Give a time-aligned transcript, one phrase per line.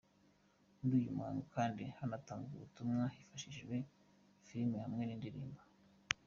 [0.79, 3.75] Muri uyu muhango kandi hanatanzwe ubutumwa hifashishijwe
[4.45, 5.61] film hamwe n’indirimbo.